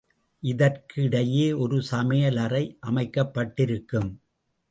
இதற்கு 0.43 1.03
இடையே 1.03 1.53
ஒரு 1.53 1.81
சமையல் 1.81 2.37
அறை 2.37 2.63
அமைக்கப்பட்டிருக்கும். 2.79 4.09